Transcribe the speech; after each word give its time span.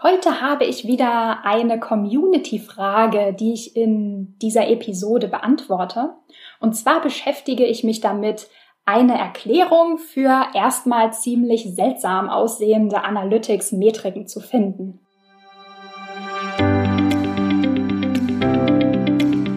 Heute 0.00 0.40
habe 0.40 0.64
ich 0.64 0.86
wieder 0.86 1.44
eine 1.44 1.80
Community-Frage, 1.80 3.34
die 3.34 3.52
ich 3.52 3.74
in 3.74 4.38
dieser 4.40 4.68
Episode 4.68 5.26
beantworte. 5.26 6.10
Und 6.60 6.76
zwar 6.76 7.02
beschäftige 7.02 7.66
ich 7.66 7.82
mich 7.82 8.00
damit, 8.00 8.46
eine 8.86 9.18
Erklärung 9.18 9.98
für 9.98 10.46
erstmal 10.54 11.12
ziemlich 11.12 11.74
seltsam 11.74 12.28
aussehende 12.28 13.02
Analytics-Metriken 13.02 14.28
zu 14.28 14.38
finden. 14.38 15.00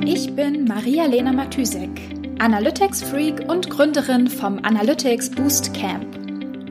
Ich 0.04 0.36
bin 0.36 0.66
Maria-Lena 0.66 1.34
Matysek, 1.34 1.92
Analytics-Freak 2.40 3.48
und 3.48 3.70
Gründerin 3.70 4.28
vom 4.28 4.58
Analytics 4.64 5.30
Boost 5.30 5.76
Camp. 5.76 6.21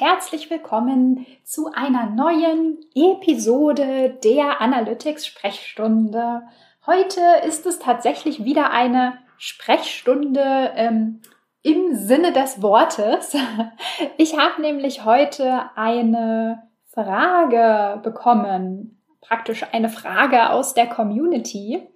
herzlich 0.00 0.50
willkommen 0.50 1.26
zu 1.44 1.70
einer 1.72 2.06
neuen 2.06 2.78
Episode 2.94 4.18
der 4.24 4.60
Analytics 4.60 5.26
Sprechstunde. 5.26 6.42
Heute 6.86 7.20
ist 7.46 7.64
es 7.66 7.78
tatsächlich 7.78 8.44
wieder 8.44 8.70
eine 8.72 9.18
Sprechstunde 9.38 10.72
ähm, 10.74 11.20
im 11.62 11.94
Sinne 11.94 12.32
des 12.32 12.60
Wortes. 12.62 13.36
Ich 14.16 14.36
habe 14.36 14.60
nämlich 14.60 15.04
heute 15.04 15.70
eine 15.76 16.64
Frage 16.86 18.00
bekommen, 18.02 19.00
praktisch 19.20 19.64
eine 19.72 19.88
Frage 19.88 20.50
aus 20.50 20.74
der 20.74 20.88
Community, 20.88 21.86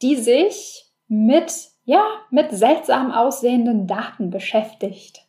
die 0.00 0.16
sich 0.16 0.86
mit 1.08 1.52
ja, 1.84 2.04
mit 2.30 2.50
seltsam 2.52 3.12
aussehenden 3.12 3.86
Daten 3.86 4.30
beschäftigt. 4.30 5.20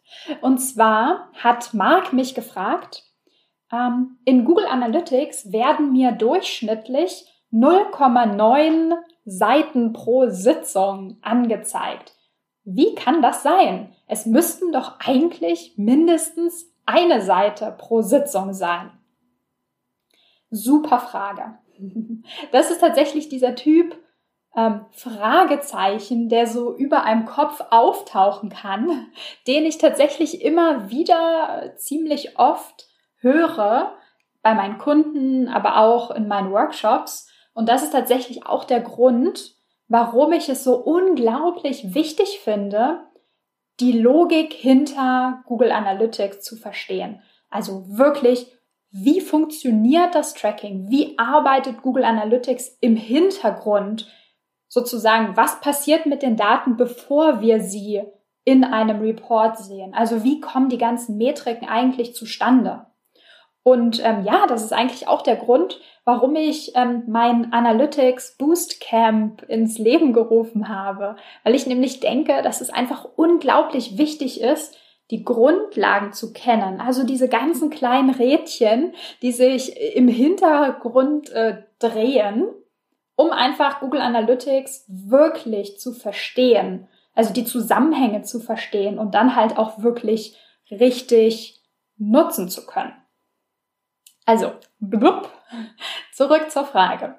Und 0.42 0.60
zwar 0.60 1.30
hat 1.42 1.74
Mark 1.74 2.14
mich 2.14 2.34
gefragt, 2.34 3.04
ähm, 3.72 4.18
in 4.26 4.46
Google 4.46 4.66
Analytics 4.66 5.52
werden 5.52 5.92
mir 5.92 6.12
durchschnittlich 6.12 7.26
0,9 7.52 8.94
Seiten 9.26 9.94
pro 9.94 10.30
Sitzung 10.30 11.18
angezeigt. 11.22 12.16
Wie 12.64 12.96
kann 12.96 13.22
das 13.22 13.44
sein? 13.44 13.94
Es 14.08 14.26
müssten 14.26 14.72
doch 14.72 15.00
eigentlich 15.00 15.74
mindestens 15.78 16.72
eine 16.86 17.22
Seite 17.22 17.74
pro 17.78 18.02
Sitzung 18.02 18.54
sein. 18.54 18.92
Super 20.50 21.00
Frage. 21.00 21.60
Das 22.52 22.72
ist 22.72 22.80
tatsächlich 22.80 23.30
dieser 23.30 23.54
Typ 23.54 23.96
ähm, 24.56 24.86
Fragezeichen, 24.92 26.30
der 26.30 26.48
so 26.48 26.76
über 26.76 27.04
einem 27.04 27.26
Kopf 27.26 27.62
auftauchen 27.70 28.50
kann, 28.50 29.08
den 29.48 29.66
ich 29.66 29.78
tatsächlich 29.78 30.42
immer 30.42 30.90
wieder 30.90 31.74
ziemlich 31.78 32.40
oft 32.40 32.88
höre 33.18 33.94
bei 34.42 34.54
meinen 34.54 34.78
Kunden, 34.78 35.48
aber 35.48 35.78
auch 35.78 36.12
in 36.12 36.28
meinen 36.28 36.52
Workshops. 36.52 37.30
Und 37.54 37.68
das 37.68 37.84
ist 37.84 37.92
tatsächlich 37.92 38.46
auch 38.46 38.64
der 38.64 38.82
Grund, 38.82 39.56
warum 39.88 40.34
ich 40.34 40.50
es 40.50 40.64
so 40.64 40.76
unglaublich 40.76 41.94
wichtig 41.94 42.40
finde, 42.44 43.00
die 43.80 43.92
Logik 43.92 44.54
hinter 44.54 45.44
Google 45.48 45.72
Analytics 45.72 46.42
zu 46.42 46.56
verstehen. 46.56 47.22
Also 47.50 47.98
wirklich, 47.98 48.52
wie 48.92 49.20
funktioniert 49.20 50.16
das 50.16 50.34
Tracking? 50.34 50.90
Wie 50.90 51.18
arbeitet 51.18 51.82
Google 51.82 52.06
Analytics 52.06 52.78
im 52.80 52.96
Hintergrund? 52.96 54.08
Sozusagen, 54.76 55.38
was 55.38 55.62
passiert 55.62 56.06
mit 56.06 56.22
den 56.22 56.36
Daten, 56.36 56.76
bevor 56.76 57.40
wir 57.40 57.62
sie 57.62 58.04
in 58.44 58.66
einem 58.66 59.00
Report 59.00 59.58
sehen? 59.58 59.94
Also 59.96 60.26
wie 60.26 60.42
kommen 60.42 60.68
die 60.68 60.78
ganzen 60.78 61.18
Metriken 61.18 61.68
eigentlich 61.68 62.14
zustande? 62.14 62.86
Und 63.64 64.04
ähm, 64.04 64.26
ja, 64.26 64.46
das 64.48 64.64
ist 64.64 64.74
eigentlich 64.74 65.08
auch 65.08 65.22
der 65.22 65.38
Grund, 65.38 65.80
warum 66.04 66.36
ich 66.36 66.74
ähm, 66.76 67.04
mein 67.08 67.54
Analytics 67.54 68.36
Boost 68.38 68.82
Camp 68.82 69.44
ins 69.44 69.80
Leben 69.80 70.12
gerufen 70.12 70.68
habe, 70.68 71.16
weil 71.46 71.56
ich 71.56 71.66
nämlich 71.66 72.02
denke, 72.02 72.42
dass 72.44 72.60
es 72.60 72.70
einfach 72.70 73.08
unglaublich 73.16 73.98
wichtig 73.98 74.42
ist, 74.42 74.78
die 75.10 75.24
Grundlagen 75.24 76.12
zu 76.12 76.34
kennen. 76.34 76.82
Also 76.82 77.06
diese 77.06 77.30
ganzen 77.30 77.70
kleinen 77.70 78.10
Rädchen, 78.10 78.94
die 79.22 79.32
sich 79.32 79.96
im 79.96 80.10
Hintergrund 80.10 81.30
äh, 81.32 81.64
drehen 81.80 82.50
um 83.16 83.32
einfach 83.32 83.80
Google 83.80 84.02
Analytics 84.02 84.86
wirklich 84.88 85.80
zu 85.80 85.94
verstehen, 85.94 86.88
also 87.14 87.34
die 87.34 87.46
Zusammenhänge 87.46 88.24
zu 88.24 88.40
verstehen 88.40 89.00
und 89.00 89.16
dann 89.16 89.36
halt 89.36 89.58
auch 89.58 89.80
wirklich 89.80 90.38
richtig 90.70 91.62
nutzen 91.98 92.50
zu 92.50 92.66
können. 92.66 92.94
Also, 94.26 94.54
blub, 94.80 95.30
zurück 96.14 96.50
zur 96.50 96.66
Frage. 96.66 97.16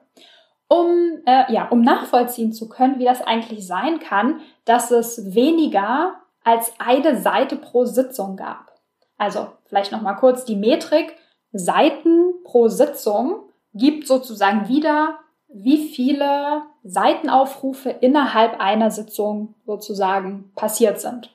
Um, 0.69 1.23
äh, 1.27 1.53
ja, 1.53 1.69
um 1.69 1.81
nachvollziehen 1.81 2.53
zu 2.53 2.69
können, 2.69 2.99
wie 2.99 3.05
das 3.05 3.23
eigentlich 3.23 3.67
sein 3.67 4.01
kann, 4.01 4.41
dass 4.65 4.91
es 4.91 5.35
weniger 5.35 6.17
als 6.43 6.73
eine 6.79 7.21
Seite 7.21 7.57
pro 7.57 7.85
Sitzung 7.85 8.37
gab. 8.37 8.73
Also 9.17 9.49
vielleicht 9.67 9.93
noch 9.93 10.03
mal 10.03 10.15
kurz 10.15 10.45
die 10.45 10.57
Metrik. 10.57 11.17
Seiten 11.53 12.43
pro 12.45 12.69
Sitzung 12.69 13.49
gibt 13.73 14.07
sozusagen 14.07 14.69
wieder, 14.69 15.19
wie 15.49 15.89
viele 15.89 16.63
Seitenaufrufe 16.83 17.91
innerhalb 17.91 18.61
einer 18.61 18.91
Sitzung 18.91 19.55
sozusagen 19.65 20.53
passiert 20.55 21.01
sind. 21.01 21.31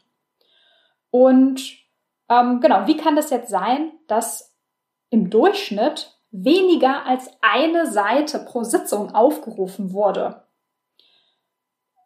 Und 1.09 1.61
ähm, 2.29 2.59
genau, 2.61 2.87
wie 2.87 2.97
kann 2.97 3.15
das 3.15 3.29
jetzt 3.29 3.49
sein, 3.49 3.91
dass 4.07 4.55
im 5.09 5.29
Durchschnitt 5.29 6.17
weniger 6.31 7.05
als 7.05 7.29
eine 7.41 7.91
Seite 7.91 8.39
pro 8.39 8.63
Sitzung 8.63 9.13
aufgerufen 9.13 9.91
wurde? 9.93 10.43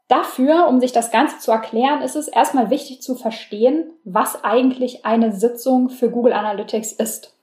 Dafür, 0.08 0.68
um 0.68 0.80
sich 0.80 0.92
das 0.92 1.10
Ganze 1.10 1.40
zu 1.40 1.52
erklären, 1.52 2.02
ist 2.02 2.16
es 2.16 2.28
erstmal 2.28 2.70
wichtig 2.70 3.02
zu 3.02 3.16
verstehen, 3.16 3.92
was 4.04 4.44
eigentlich 4.44 5.04
eine 5.06 5.32
Sitzung 5.32 5.90
für 5.90 6.12
Google 6.12 6.34
Analytics 6.34 6.92
ist. 6.92 7.35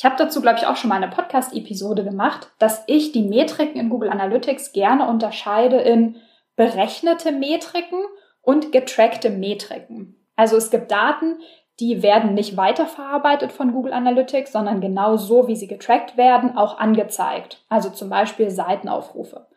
Ich 0.00 0.04
habe 0.06 0.16
dazu, 0.16 0.40
glaube 0.40 0.56
ich, 0.56 0.66
auch 0.66 0.76
schon 0.76 0.88
mal 0.88 0.96
eine 0.96 1.10
Podcast-Episode 1.10 2.04
gemacht, 2.04 2.50
dass 2.58 2.82
ich 2.86 3.12
die 3.12 3.22
Metriken 3.22 3.78
in 3.78 3.90
Google 3.90 4.08
Analytics 4.08 4.72
gerne 4.72 5.06
unterscheide 5.06 5.76
in 5.76 6.16
berechnete 6.56 7.32
Metriken 7.32 8.00
und 8.40 8.72
getrackte 8.72 9.28
Metriken. 9.28 10.16
Also 10.36 10.56
es 10.56 10.70
gibt 10.70 10.90
Daten, 10.90 11.40
die 11.80 12.02
werden 12.02 12.32
nicht 12.32 12.56
weiterverarbeitet 12.56 13.52
von 13.52 13.74
Google 13.74 13.92
Analytics, 13.92 14.52
sondern 14.52 14.80
genau 14.80 15.18
so, 15.18 15.48
wie 15.48 15.56
sie 15.56 15.68
getrackt 15.68 16.16
werden, 16.16 16.56
auch 16.56 16.78
angezeigt. 16.78 17.62
Also 17.68 17.90
zum 17.90 18.08
Beispiel 18.08 18.48
Seitenaufrufe. 18.48 19.48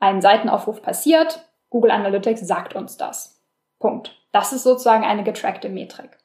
Ein 0.00 0.22
Seitenaufruf 0.22 0.80
passiert, 0.80 1.44
Google 1.68 1.90
Analytics 1.90 2.40
sagt 2.40 2.74
uns 2.74 2.96
das. 2.96 3.42
Punkt. 3.78 4.16
Das 4.32 4.54
ist 4.54 4.62
sozusagen 4.62 5.04
eine 5.04 5.22
getrackte 5.22 5.68
Metrik. 5.68 6.16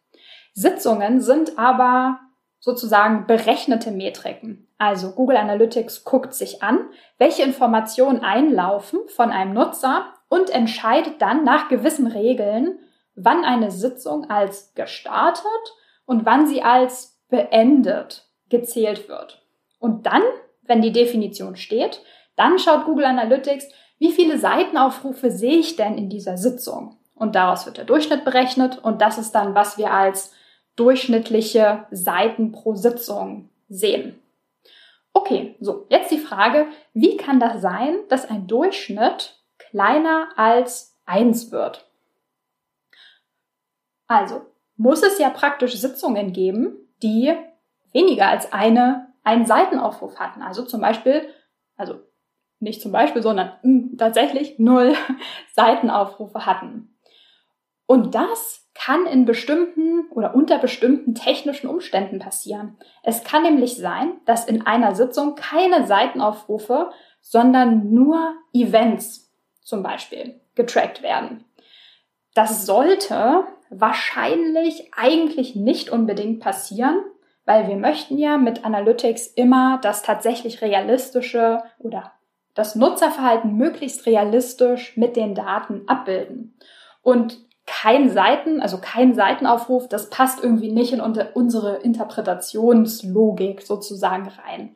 Sitzungen 0.53 1.19
sind 1.19 1.59
aber 1.59 2.21
sozusagen 2.67 3.27
berechnete 3.27 3.91
Metriken. 3.91 4.67
Also 4.77 5.13
Google 5.13 5.37
Analytics 5.37 6.03
guckt 6.03 6.33
sich 6.33 6.61
an, 6.61 6.81
welche 7.17 7.43
Informationen 7.43 8.19
einlaufen 8.19 8.99
von 9.07 9.31
einem 9.31 9.53
Nutzer 9.53 10.07
und 10.27 10.49
entscheidet 10.49 11.21
dann 11.21 11.45
nach 11.45 11.69
gewissen 11.69 12.07
Regeln, 12.07 12.77
wann 13.15 13.45
eine 13.45 13.71
Sitzung 13.71 14.29
als 14.29 14.73
gestartet 14.75 15.45
und 16.05 16.25
wann 16.25 16.45
sie 16.45 16.61
als 16.61 17.17
beendet 17.29 18.27
gezählt 18.49 19.07
wird. 19.07 19.41
Und 19.79 20.05
dann, 20.05 20.23
wenn 20.63 20.81
die 20.81 20.91
Definition 20.91 21.55
steht, 21.55 22.01
dann 22.35 22.59
schaut 22.59 22.83
Google 22.83 23.05
Analytics, 23.05 23.69
wie 23.97 24.11
viele 24.11 24.37
Seitenaufrufe 24.37 25.31
sehe 25.31 25.57
ich 25.57 25.77
denn 25.77 25.97
in 25.97 26.09
dieser 26.09 26.35
Sitzung? 26.35 26.97
Und 27.15 27.35
daraus 27.35 27.65
wird 27.65 27.77
der 27.77 27.85
Durchschnitt 27.85 28.25
berechnet 28.25 28.77
und 28.77 29.01
das 29.01 29.17
ist 29.17 29.31
dann, 29.31 29.55
was 29.55 29.77
wir 29.77 29.93
als 29.93 30.33
durchschnittliche 30.77 31.85
Seiten 31.91 32.53
pro 32.53 32.75
Sitzung 32.75 33.49
sehen. 33.67 34.19
Okay, 35.13 35.55
so, 35.59 35.85
jetzt 35.89 36.11
die 36.11 36.19
Frage, 36.19 36.67
wie 36.93 37.17
kann 37.17 37.39
das 37.39 37.61
sein, 37.61 37.97
dass 38.07 38.29
ein 38.29 38.47
Durchschnitt 38.47 39.41
kleiner 39.57 40.29
als 40.37 40.95
eins 41.05 41.51
wird? 41.51 41.89
Also, 44.07 44.45
muss 44.77 45.03
es 45.03 45.19
ja 45.19 45.29
praktisch 45.29 45.75
Sitzungen 45.75 46.31
geben, 46.31 46.77
die 47.01 47.33
weniger 47.91 48.27
als 48.27 48.53
eine, 48.53 49.07
einen 49.23 49.45
Seitenaufruf 49.45 50.19
hatten. 50.19 50.41
Also 50.41 50.63
zum 50.63 50.81
Beispiel, 50.81 51.27
also 51.75 51.99
nicht 52.59 52.81
zum 52.81 52.91
Beispiel, 52.91 53.21
sondern 53.21 53.47
mh, 53.47 53.61
hm, 53.63 53.97
tatsächlich 53.97 54.59
null 54.59 54.95
Seitenaufrufe 55.55 56.45
hatten. 56.45 56.95
Und 57.87 58.15
das 58.15 58.66
kann 58.77 59.05
in 59.05 59.25
bestimmten 59.25 60.07
oder 60.11 60.35
unter 60.35 60.59
bestimmten 60.59 61.15
technischen 61.15 61.67
Umständen 61.67 62.19
passieren. 62.19 62.77
Es 63.03 63.23
kann 63.23 63.43
nämlich 63.43 63.77
sein, 63.77 64.13
dass 64.25 64.45
in 64.45 64.65
einer 64.65 64.95
Sitzung 64.95 65.35
keine 65.35 65.87
Seitenaufrufe, 65.87 66.91
sondern 67.21 67.93
nur 67.93 68.35
Events 68.53 69.31
zum 69.63 69.83
Beispiel 69.83 70.39
getrackt 70.55 71.01
werden. 71.01 71.43
Das 72.35 72.65
sollte 72.65 73.45
wahrscheinlich 73.69 74.91
eigentlich 74.95 75.55
nicht 75.55 75.89
unbedingt 75.89 76.39
passieren, 76.39 76.97
weil 77.45 77.67
wir 77.67 77.77
möchten 77.77 78.17
ja 78.17 78.37
mit 78.37 78.63
Analytics 78.63 79.27
immer 79.27 79.79
das 79.81 80.03
tatsächlich 80.03 80.61
realistische 80.61 81.63
oder 81.79 82.11
das 82.53 82.75
Nutzerverhalten 82.75 83.55
möglichst 83.55 84.05
realistisch 84.05 84.97
mit 84.97 85.15
den 85.15 85.35
Daten 85.35 85.83
abbilden. 85.87 86.57
Und 87.01 87.39
kein 87.67 88.09
Seiten, 88.09 88.61
also 88.61 88.79
kein 88.79 89.13
Seitenaufruf, 89.13 89.87
das 89.87 90.09
passt 90.09 90.43
irgendwie 90.43 90.71
nicht 90.71 90.93
in 90.93 91.01
unsere 91.01 91.75
Interpretationslogik 91.75 93.61
sozusagen 93.61 94.29
rein. 94.29 94.75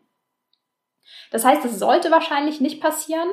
Das 1.31 1.45
heißt, 1.45 1.65
es 1.65 1.79
sollte 1.79 2.11
wahrscheinlich 2.11 2.61
nicht 2.61 2.81
passieren 2.81 3.29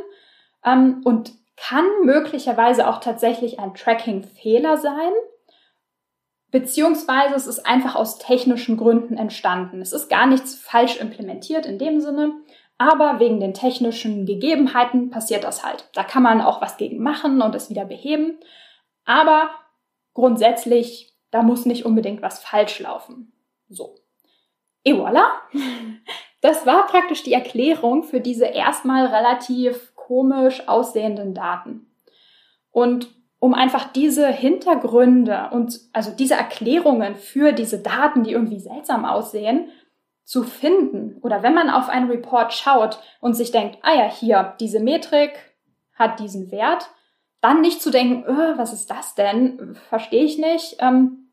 ähm, 0.64 1.02
und 1.05 1.32
kann 1.56 1.84
möglicherweise 2.05 2.88
auch 2.88 3.00
tatsächlich 3.00 3.58
ein 3.58 3.75
Tracking-Fehler 3.75 4.76
sein, 4.76 5.12
beziehungsweise 6.52 7.34
es 7.34 7.49
ist 7.49 7.66
einfach 7.66 7.96
aus 7.96 8.19
technischen 8.19 8.76
Gründen 8.76 9.16
entstanden. 9.16 9.81
Es 9.81 9.93
ist 9.93 10.08
gar 10.08 10.26
nichts 10.26 10.54
falsch 10.54 11.00
implementiert 11.00 11.66
in 11.66 11.78
dem 11.78 12.00
Sinne, 12.00 12.32
aber 12.78 13.19
wegen 13.19 13.40
den 13.40 13.54
technischen 13.54 14.25
Gegebenheiten 14.25 15.11
passiert 15.11 15.43
das 15.43 15.64
halt. 15.64 15.88
Da 15.94 16.04
kann 16.04 16.22
man 16.22 16.40
auch 16.40 16.62
was 16.62 16.76
gegen 16.76 17.02
machen 17.02 17.43
und 17.43 17.56
es 17.56 17.70
wieder 17.70 17.84
beheben. 17.84 18.38
Aber 19.08 19.49
grundsätzlich, 20.12 21.14
da 21.31 21.43
muss 21.43 21.64
nicht 21.64 21.87
unbedingt 21.87 22.20
was 22.20 22.40
falsch 22.40 22.78
laufen. 22.78 23.32
So. 23.69 23.96
Et 24.84 24.94
voilà. 24.94 25.25
Das 26.40 26.66
war 26.66 26.87
praktisch 26.87 27.25
die 27.25 27.32
Erklärung 27.32 28.05
für 28.05 28.20
diese 28.20 28.44
erstmal 28.44 29.06
relativ 29.06 29.93
komisch 29.96 30.69
aussehenden 30.69 31.34
Daten. 31.34 31.90
Und 32.70 33.08
um 33.40 33.55
einfach 33.55 33.93
diese 33.93 34.28
Hintergründe 34.28 35.49
und 35.50 35.81
also 35.93 36.12
diese 36.12 36.34
Erklärungen 36.34 37.16
für 37.16 37.50
diese 37.50 37.82
Daten, 37.82 38.22
die 38.22 38.31
irgendwie 38.31 38.61
seltsam 38.61 39.04
aussehen, 39.04 39.70
zu 40.22 40.44
finden. 40.44 41.19
Oder 41.22 41.43
wenn 41.43 41.54
man 41.54 41.70
auf 41.70 41.88
einen 41.88 42.08
Report 42.08 42.52
schaut 42.52 43.00
und 43.20 43.34
sich 43.34 43.50
denkt, 43.50 43.78
ah 43.82 43.94
ja, 43.96 44.08
hier, 44.08 44.54
diese 44.61 44.78
Metrik 44.78 45.32
hat 45.94 46.20
diesen 46.20 46.52
Wert, 46.52 46.88
dann 47.40 47.61
nicht 47.61 47.82
zu 47.82 47.90
denken, 47.90 48.25
öh, 48.29 48.58
was 48.58 48.73
ist 48.73 48.90
das 48.90 49.14
denn? 49.14 49.76
Verstehe 49.88 50.25
ich 50.25 50.38
nicht. 50.38 50.76
Ähm, 50.81 51.31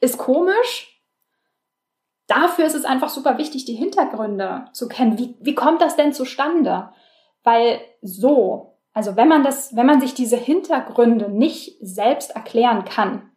ist 0.00 0.18
komisch. 0.18 1.02
Dafür 2.26 2.64
ist 2.64 2.74
es 2.74 2.86
einfach 2.86 3.10
super 3.10 3.36
wichtig, 3.36 3.66
die 3.66 3.74
Hintergründe 3.74 4.66
zu 4.72 4.88
kennen. 4.88 5.18
Wie, 5.18 5.36
wie 5.40 5.54
kommt 5.54 5.82
das 5.82 5.96
denn 5.96 6.14
zustande? 6.14 6.90
Weil 7.42 7.80
so, 8.00 8.78
also 8.94 9.16
wenn 9.16 9.28
man 9.28 9.42
das, 9.42 9.76
wenn 9.76 9.86
man 9.86 10.00
sich 10.00 10.14
diese 10.14 10.36
Hintergründe 10.36 11.28
nicht 11.28 11.76
selbst 11.82 12.34
erklären 12.34 12.86
kann, 12.86 13.30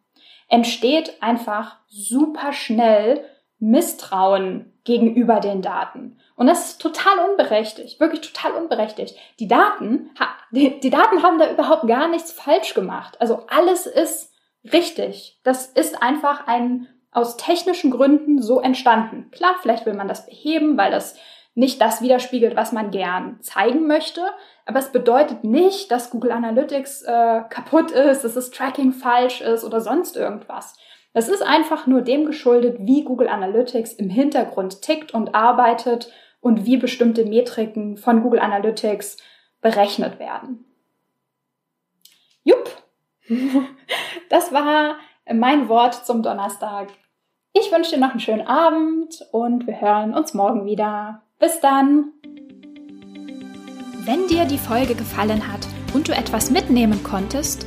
entsteht 0.48 1.22
einfach 1.22 1.76
super 1.88 2.54
schnell 2.54 3.24
Misstrauen 3.60 4.72
gegenüber 4.84 5.40
den 5.40 5.62
Daten. 5.62 6.18
Und 6.36 6.46
das 6.46 6.70
ist 6.70 6.80
total 6.80 7.30
unberechtigt, 7.30 7.98
wirklich 8.00 8.20
total 8.20 8.52
unberechtigt. 8.52 9.16
Die 9.40 9.48
Daten, 9.48 10.10
die, 10.52 10.78
die 10.80 10.90
Daten 10.90 11.22
haben 11.22 11.38
da 11.38 11.50
überhaupt 11.50 11.86
gar 11.88 12.08
nichts 12.08 12.32
falsch 12.32 12.74
gemacht. 12.74 13.20
Also 13.20 13.44
alles 13.48 13.86
ist 13.86 14.32
richtig. 14.72 15.40
Das 15.42 15.66
ist 15.66 16.02
einfach 16.02 16.46
ein 16.46 16.88
aus 17.10 17.36
technischen 17.36 17.90
Gründen 17.90 18.40
so 18.40 18.60
entstanden. 18.60 19.30
Klar, 19.32 19.56
vielleicht 19.60 19.86
will 19.86 19.94
man 19.94 20.08
das 20.08 20.26
beheben, 20.26 20.76
weil 20.76 20.90
das 20.90 21.16
nicht 21.54 21.80
das 21.80 22.00
widerspiegelt, 22.00 22.54
was 22.54 22.70
man 22.70 22.92
gern 22.92 23.40
zeigen 23.40 23.88
möchte. 23.88 24.22
Aber 24.64 24.78
es 24.78 24.92
bedeutet 24.92 25.42
nicht, 25.42 25.90
dass 25.90 26.10
Google 26.10 26.30
Analytics 26.30 27.02
äh, 27.02 27.40
kaputt 27.48 27.90
ist, 27.90 28.22
dass 28.22 28.34
das 28.34 28.50
Tracking 28.50 28.92
falsch 28.92 29.40
ist 29.40 29.64
oder 29.64 29.80
sonst 29.80 30.16
irgendwas. 30.16 30.76
Es 31.18 31.28
ist 31.28 31.42
einfach 31.42 31.88
nur 31.88 32.02
dem 32.02 32.26
geschuldet, 32.26 32.76
wie 32.78 33.02
Google 33.02 33.26
Analytics 33.26 33.92
im 33.94 34.08
Hintergrund 34.08 34.82
tickt 34.82 35.12
und 35.12 35.34
arbeitet 35.34 36.12
und 36.40 36.64
wie 36.64 36.76
bestimmte 36.76 37.24
Metriken 37.24 37.96
von 37.96 38.22
Google 38.22 38.38
Analytics 38.38 39.16
berechnet 39.60 40.20
werden. 40.20 40.64
Jupp, 42.44 42.70
das 44.30 44.52
war 44.52 44.94
mein 45.28 45.68
Wort 45.68 46.06
zum 46.06 46.22
Donnerstag. 46.22 46.86
Ich 47.52 47.72
wünsche 47.72 47.96
dir 47.96 48.00
noch 48.00 48.10
einen 48.10 48.20
schönen 48.20 48.46
Abend 48.46 49.26
und 49.32 49.66
wir 49.66 49.80
hören 49.80 50.14
uns 50.14 50.34
morgen 50.34 50.66
wieder. 50.66 51.22
Bis 51.40 51.58
dann! 51.58 52.12
Wenn 54.04 54.28
dir 54.28 54.44
die 54.44 54.56
Folge 54.56 54.94
gefallen 54.94 55.52
hat 55.52 55.66
und 55.94 56.06
du 56.06 56.12
etwas 56.12 56.52
mitnehmen 56.52 57.02
konntest, 57.02 57.66